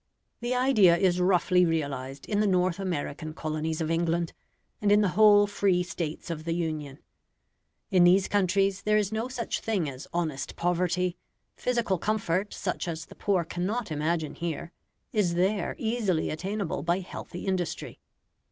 The 0.39 0.55
idea 0.55 0.97
is 0.97 1.21
roughly 1.21 1.63
realised 1.63 2.25
in 2.25 2.39
the 2.39 2.47
North 2.47 2.79
American 2.79 3.35
colonies 3.35 3.81
of 3.81 3.91
England, 3.91 4.33
and 4.81 4.91
in 4.91 5.01
the 5.01 5.09
whole 5.13 5.45
free 5.45 5.83
States 5.83 6.31
of 6.31 6.43
the 6.43 6.55
Union. 6.55 6.97
In 7.91 8.03
these 8.03 8.27
countries 8.27 8.81
there 8.81 8.97
is 8.97 9.11
no 9.11 9.27
such 9.27 9.59
thing 9.59 9.87
as 9.87 10.07
honest 10.11 10.55
poverty; 10.55 11.17
physical 11.55 11.99
comfort, 11.99 12.51
such 12.51 12.87
as 12.87 13.05
the 13.05 13.13
poor 13.15 13.43
cannot 13.43 13.91
imagine 13.91 14.33
here, 14.33 14.71
is 15.13 15.35
there 15.35 15.75
easily 15.77 16.31
attainable 16.31 16.81
by 16.81 17.01
healthy 17.01 17.45
industry. 17.45 17.99